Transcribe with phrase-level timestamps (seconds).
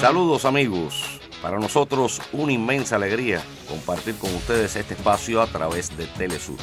[0.00, 6.06] Saludos amigos, para nosotros una inmensa alegría compartir con ustedes este espacio a través de
[6.06, 6.58] Telesur.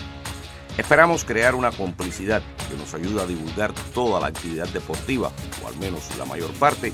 [0.77, 5.31] Esperamos crear una complicidad que nos ayude a divulgar toda la actividad deportiva,
[5.63, 6.91] o al menos la mayor parte,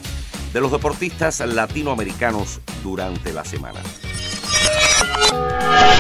[0.54, 3.82] de los deportistas latinoamericanos durante la semana.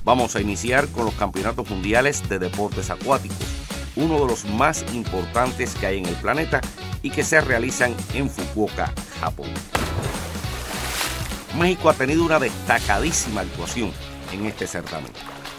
[0.06, 3.48] Vamos a iniciar con los campeonatos mundiales de deportes acuáticos,
[3.96, 6.60] uno de los más importantes que hay en el planeta
[7.02, 8.92] y que se realizan en Fukuoka,
[9.22, 9.48] Japón.
[11.58, 13.94] México ha tenido una destacadísima actuación
[14.34, 15.12] en este certamen,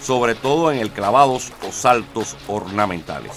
[0.03, 3.33] sobre todo en el clavados o saltos ornamentales.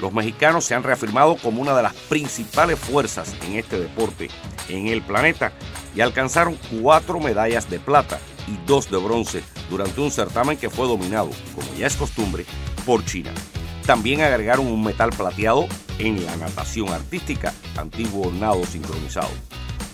[0.00, 4.30] Los mexicanos se han reafirmado como una de las principales fuerzas en este deporte
[4.68, 5.50] en el planeta
[5.96, 10.86] y alcanzaron cuatro medallas de plata y dos de bronce durante un certamen que fue
[10.86, 12.44] dominado, como ya es costumbre,
[12.86, 13.32] por China.
[13.86, 15.66] También agregaron un metal plateado
[15.98, 19.30] en la natación artística, antiguo nado sincronizado.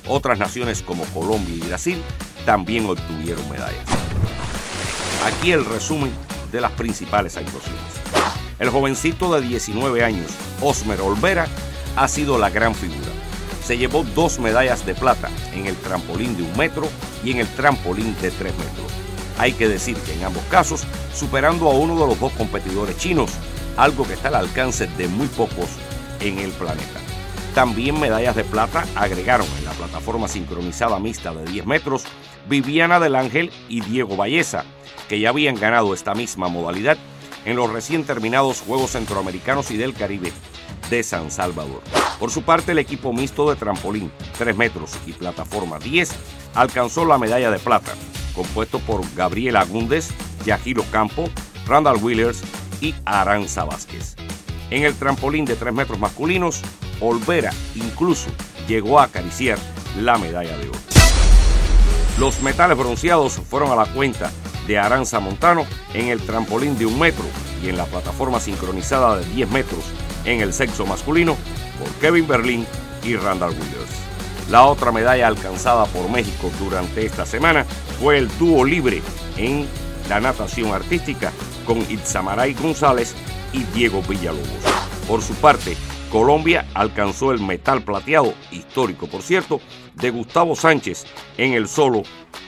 [0.06, 2.02] Otras naciones como Colombia y Brasil
[2.44, 3.86] también obtuvieron medallas.
[5.24, 6.12] Aquí el resumen
[6.52, 7.80] de las principales actuaciones.
[8.58, 11.46] El jovencito de 19 años, Osmer Olvera,
[11.96, 13.10] ha sido la gran figura.
[13.64, 16.86] Se llevó dos medallas de plata en el trampolín de un metro
[17.24, 18.92] y en el trampolín de tres metros.
[19.38, 23.30] Hay que decir que en ambos casos superando a uno de los dos competidores chinos,
[23.76, 25.68] algo que está al alcance de muy pocos
[26.20, 27.00] en el planeta.
[27.54, 32.04] También medallas de plata agregaron en la plataforma sincronizada mixta de 10 metros
[32.48, 34.64] Viviana del Ángel y Diego Valleza,
[35.08, 36.98] que ya habían ganado esta misma modalidad
[37.44, 40.32] en los recién terminados Juegos Centroamericanos y del Caribe
[40.90, 41.82] de San Salvador.
[42.18, 46.10] Por su parte, el equipo mixto de trampolín 3 metros y plataforma 10
[46.54, 47.92] alcanzó la medalla de plata,
[48.34, 50.10] compuesto por Gabriela Agúndez,
[50.44, 51.28] Yajiro Campo,
[51.66, 52.42] Randall Wheelers
[52.80, 54.16] y Aranza Vázquez.
[54.70, 56.60] En el trampolín de 3 metros masculinos,
[57.00, 58.30] Olvera incluso
[58.66, 59.58] llegó a acariciar
[60.00, 60.78] la medalla de oro.
[62.18, 64.30] Los metales bronceados fueron a la cuenta
[64.66, 67.24] de Aranza Montano en el trampolín de un metro
[67.62, 69.84] y en la plataforma sincronizada de 10 metros
[70.24, 71.36] en el sexo masculino
[71.78, 72.66] por Kevin Berlín
[73.02, 74.04] y Randall Williams.
[74.50, 77.66] La otra medalla alcanzada por México durante esta semana
[78.00, 79.02] fue el dúo libre
[79.36, 79.66] en
[80.08, 81.32] la natación artística
[81.66, 83.14] con Itzamaray González
[83.52, 84.48] y Diego Villalobos.
[85.08, 85.76] Por su parte,
[86.10, 89.60] Colombia alcanzó el metal plateado, histórico por cierto,
[89.94, 91.04] de Gustavo Sánchez
[91.38, 92.02] en el solo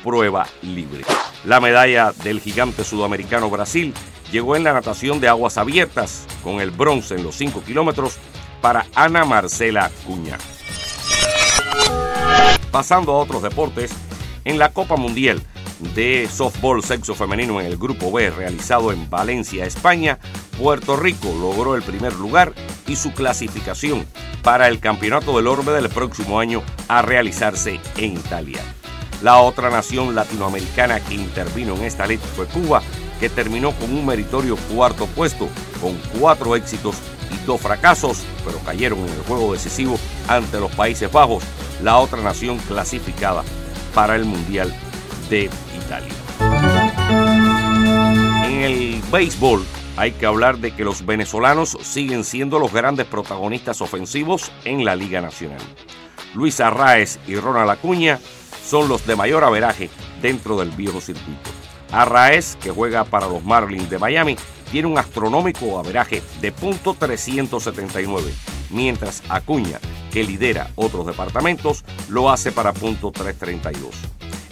[0.05, 1.05] prueba libre.
[1.45, 3.93] La medalla del gigante sudamericano Brasil
[4.31, 8.19] llegó en la natación de aguas abiertas con el bronce en los 5 kilómetros
[8.61, 10.39] para Ana Marcela Cuña.
[12.71, 13.93] Pasando a otros deportes,
[14.47, 15.43] en la Copa Mundial
[15.95, 20.19] de Softball Sexo Femenino en el Grupo B realizado en Valencia, España,
[20.57, 22.55] Puerto Rico logró el primer lugar
[22.87, 24.07] y su clasificación
[24.43, 28.61] para el Campeonato del Orbe del próximo año a realizarse en Italia.
[29.21, 32.83] La otra nación latinoamericana que intervino en esta ley fue Cuba,
[33.19, 35.49] que terminó con un meritorio cuarto puesto,
[35.81, 36.97] con cuatro éxitos
[37.33, 41.43] y dos fracasos, pero cayeron en el juego decisivo ante los Países Bajos,
[41.83, 43.43] la otra nación clasificada
[43.97, 44.71] para el Mundial
[45.31, 46.13] de Italia.
[48.45, 49.65] En el béisbol
[49.97, 54.95] hay que hablar de que los venezolanos siguen siendo los grandes protagonistas ofensivos en la
[54.97, 55.63] Liga Nacional.
[56.35, 58.21] Luis Arraez y Ronald Acuña
[58.63, 59.89] son los de mayor averaje
[60.21, 61.51] dentro del viejo circuito.
[61.91, 64.37] Arraez, que juega para los Marlins de Miami,
[64.71, 68.25] tiene un astronómico averaje de .379,
[68.69, 69.81] mientras Acuña,
[70.17, 73.91] que lidera otros departamentos, lo hace para .332.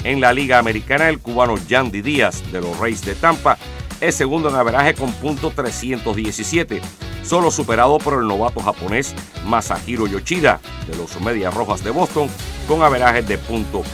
[0.03, 3.57] En la Liga Americana, el cubano Yandy Díaz de los Reyes de Tampa
[3.99, 6.83] es segundo en averaje con .317,
[7.23, 9.15] solo superado por el novato japonés
[9.47, 12.29] Masahiro Yoshida de los Medias Rojas de Boston
[12.69, 13.87] con averaje de .319.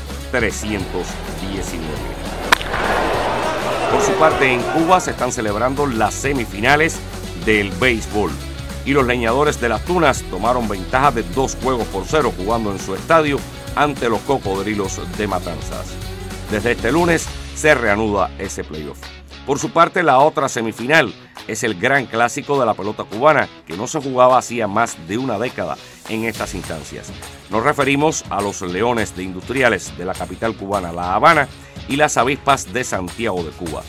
[3.92, 6.99] Por su parte, en Cuba se están celebrando las semifinales
[7.46, 8.32] del béisbol
[8.85, 12.79] y los leñadores de las Tunas tomaron ventaja de dos juegos por cero jugando en
[12.79, 13.38] su estadio
[13.77, 15.87] ante los cocodrilos de Matanzas.
[16.50, 18.99] Desde este lunes se reanuda ese playoff.
[19.47, 21.12] Por su parte, la otra semifinal
[21.49, 25.19] es el gran clásico de la pelota cubana, que no se jugaba hacía más de
[25.19, 25.77] una década
[26.09, 27.11] en estas instancias.
[27.50, 31.49] Nos referimos a los Leones de Industriales de la capital cubana, La Habana,
[31.88, 33.82] y las Avispas de Santiago de Cuba,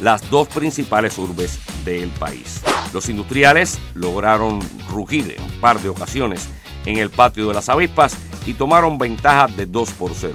[0.00, 2.62] las dos principales urbes del país.
[2.92, 6.48] Los industriales lograron rugir en un par de ocasiones
[6.86, 10.34] en el patio de las Avispas y tomaron ventaja de 2 por 0.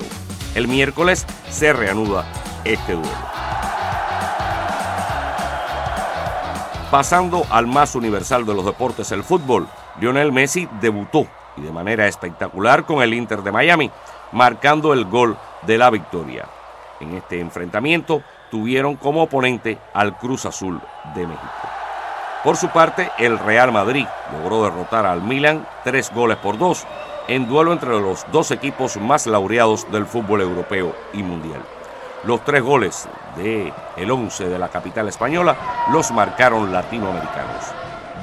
[0.56, 2.26] El miércoles se reanuda
[2.64, 3.10] este duelo.
[6.92, 9.68] Pasando al más universal de los deportes, el fútbol,
[10.00, 11.28] Lionel Messi debutó
[11.58, 13.90] y de manera espectacular con el Inter de Miami,
[14.32, 16.48] marcando el gol de la victoria.
[17.00, 18.22] En este enfrentamiento
[18.52, 20.80] tuvieron como oponente al Cruz Azul
[21.16, 21.83] de México.
[22.44, 26.86] Por su parte, el Real Madrid logró derrotar al Milan tres goles por dos
[27.30, 31.62] en duelo entre los dos equipos más laureados del fútbol europeo y mundial.
[32.26, 33.08] Los tres goles
[33.38, 35.56] de el 11 de la capital española
[35.94, 37.64] los marcaron latinoamericanos.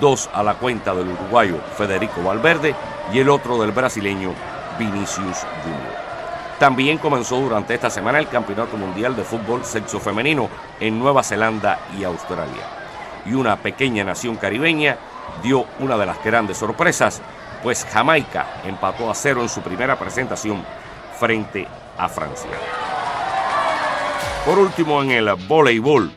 [0.00, 2.74] Dos a la cuenta del uruguayo Federico Valverde
[3.14, 4.34] y el otro del brasileño
[4.78, 6.00] Vinicius Junior.
[6.58, 11.78] También comenzó durante esta semana el Campeonato Mundial de Fútbol Sexo Femenino en Nueva Zelanda
[11.98, 12.79] y Australia.
[13.26, 14.98] Y una pequeña nación caribeña
[15.42, 17.20] dio una de las grandes sorpresas,
[17.62, 20.64] pues Jamaica empató a cero en su primera presentación
[21.18, 21.66] frente
[21.98, 22.50] a Francia.
[24.44, 26.10] Por último, en el voleibol,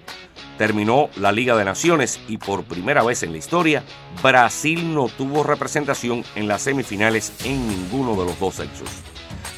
[0.57, 3.83] terminó la Liga de Naciones y por primera vez en la historia,
[4.21, 8.89] Brasil no tuvo representación en las semifinales en ninguno de los dos sexos.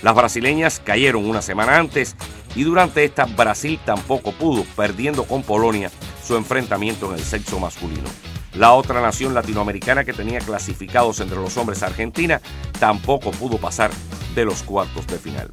[0.01, 2.15] Las brasileñas cayeron una semana antes
[2.55, 5.91] y durante esta Brasil tampoco pudo, perdiendo con Polonia
[6.25, 8.09] su enfrentamiento en el sexo masculino.
[8.53, 12.41] La otra nación latinoamericana que tenía clasificados entre los hombres Argentina
[12.79, 13.91] tampoco pudo pasar
[14.33, 15.51] de los cuartos de final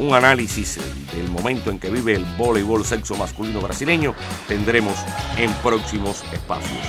[0.00, 0.78] un análisis
[1.14, 4.14] del momento en que vive el voleibol sexo masculino brasileño
[4.48, 4.96] tendremos
[5.36, 6.80] en próximos espacios.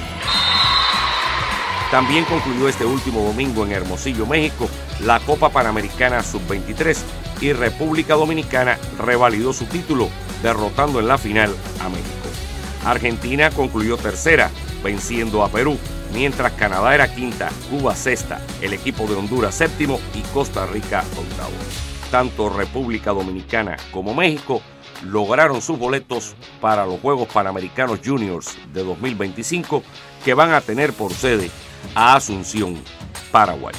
[1.91, 4.69] También concluyó este último domingo en Hermosillo, México,
[5.01, 6.97] la Copa Panamericana Sub-23
[7.41, 10.07] y República Dominicana revalidó su título
[10.41, 12.20] derrotando en la final a México.
[12.85, 14.49] Argentina concluyó tercera,
[14.83, 15.77] venciendo a Perú,
[16.13, 21.53] mientras Canadá era quinta, Cuba sexta, el equipo de Honduras séptimo y Costa Rica octavo
[22.11, 24.61] tanto República Dominicana como México
[25.03, 29.81] lograron sus boletos para los Juegos Panamericanos Juniors de 2025
[30.23, 31.49] que van a tener por sede
[31.95, 32.77] a Asunción,
[33.31, 33.73] Paraguay.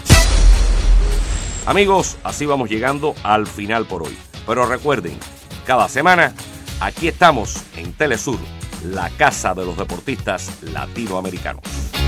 [1.67, 4.19] Amigos, así vamos llegando al final por hoy.
[4.45, 5.17] Pero recuerden,
[5.65, 6.35] cada semana
[6.81, 8.39] aquí estamos en Telesur,
[8.85, 12.02] la casa de los deportistas latinoamericanos.